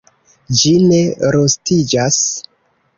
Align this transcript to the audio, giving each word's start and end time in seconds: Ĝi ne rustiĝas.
Ĝi 0.61 0.71
ne 0.87 1.03
rustiĝas. 1.37 2.21